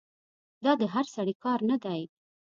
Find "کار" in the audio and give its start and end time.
1.43-1.59